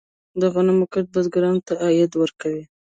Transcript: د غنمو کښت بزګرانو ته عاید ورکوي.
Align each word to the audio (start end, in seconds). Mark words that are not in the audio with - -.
د 0.41 0.43
غنمو 0.53 0.85
کښت 0.93 1.07
بزګرانو 1.13 1.65
ته 1.67 1.73
عاید 1.83 2.11
ورکوي. 2.17 2.63